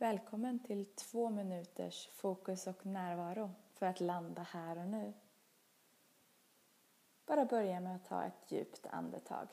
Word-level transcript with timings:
Välkommen 0.00 0.58
till 0.58 0.86
två 0.94 1.30
minuters 1.30 2.08
fokus 2.08 2.66
och 2.66 2.86
närvaro 2.86 3.50
för 3.74 3.86
att 3.86 4.00
landa 4.00 4.42
här 4.42 4.78
och 4.78 4.86
nu. 4.86 5.12
Bara 7.26 7.44
börja 7.44 7.80
med 7.80 7.96
att 7.96 8.04
ta 8.04 8.24
ett 8.24 8.52
djupt 8.52 8.86
andetag. 8.86 9.48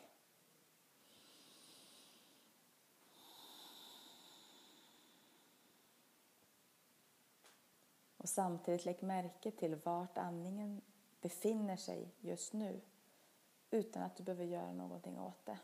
Och 8.17 8.29
samtidigt 8.29 8.85
lägg 8.85 9.03
märke 9.03 9.51
till 9.51 9.75
vart 9.75 10.17
andningen 10.17 10.81
befinner 11.21 11.75
sig 11.75 12.11
just 12.19 12.53
nu 12.53 12.81
utan 13.69 14.03
att 14.03 14.15
du 14.15 14.23
behöver 14.23 14.45
göra 14.45 14.73
någonting 14.73 15.19
åt 15.19 15.45
det. 15.45 15.59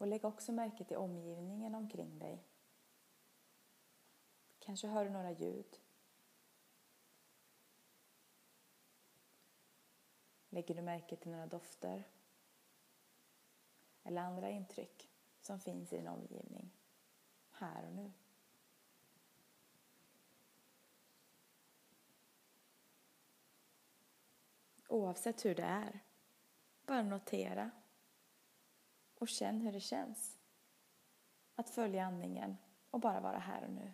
Och 0.00 0.06
lägg 0.06 0.24
också 0.24 0.52
märke 0.52 0.84
till 0.84 0.96
omgivningen 0.96 1.74
omkring 1.74 2.18
dig. 2.18 2.44
Kanske 4.58 4.86
hör 4.86 5.04
du 5.04 5.10
några 5.10 5.30
ljud. 5.30 5.80
Lägger 10.48 10.74
du 10.74 10.82
märke 10.82 11.16
till 11.16 11.30
några 11.30 11.46
dofter? 11.46 12.08
Eller 14.02 14.22
andra 14.22 14.50
intryck 14.50 15.10
som 15.40 15.60
finns 15.60 15.92
i 15.92 15.96
din 15.96 16.08
omgivning, 16.08 16.70
här 17.50 17.86
och 17.86 17.92
nu? 17.92 18.12
Oavsett 24.88 25.44
hur 25.44 25.54
det 25.54 25.62
är, 25.62 26.00
bara 26.86 27.02
notera 27.02 27.70
och 29.20 29.28
känn 29.28 29.60
hur 29.60 29.72
det 29.72 29.80
känns 29.80 30.38
att 31.54 31.70
följa 31.70 32.04
andningen 32.04 32.56
och 32.90 33.00
bara 33.00 33.20
vara 33.20 33.38
här 33.38 33.64
och 33.64 33.70
nu. 33.70 33.92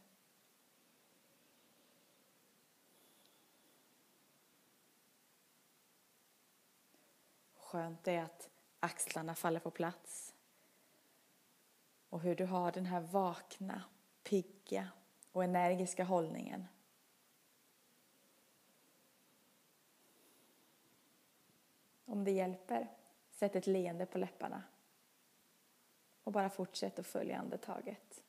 Skönt 7.54 8.08
är 8.08 8.22
att 8.22 8.50
axlarna 8.80 9.34
faller 9.34 9.60
på 9.60 9.70
plats 9.70 10.34
och 12.08 12.20
hur 12.20 12.34
du 12.34 12.44
har 12.44 12.72
den 12.72 12.86
här 12.86 13.00
vakna, 13.00 13.82
pigga 14.22 14.88
och 15.32 15.44
energiska 15.44 16.04
hållningen. 16.04 16.66
Om 22.04 22.24
det 22.24 22.30
hjälper, 22.30 22.88
sätt 23.30 23.56
ett 23.56 23.66
leende 23.66 24.06
på 24.06 24.18
läpparna 24.18 24.62
och 26.26 26.32
bara 26.32 26.50
fortsätt 26.50 26.98
att 26.98 27.06
följa 27.06 27.38
andetaget. 27.38 28.22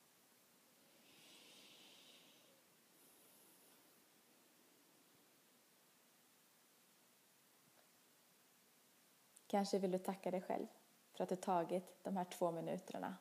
Kanske 9.47 9.79
vill 9.79 9.91
du 9.91 9.97
tacka 9.97 10.31
dig 10.31 10.41
själv 10.41 10.67
för 11.13 11.23
att 11.23 11.29
du 11.29 11.35
tagit 11.35 12.03
de 12.03 12.17
här 12.17 12.25
två 12.25 12.51
minuterna 12.51 13.15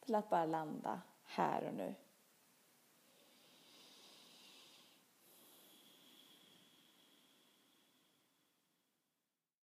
till 0.00 0.14
att 0.14 0.30
bara 0.30 0.46
landa 0.46 1.02
här 1.24 1.64
och 1.64 1.74
nu. 1.74 1.94